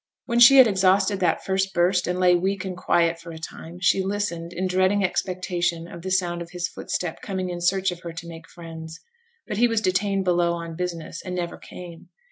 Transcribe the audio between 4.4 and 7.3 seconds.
in dreading expectation of the sound of his footstep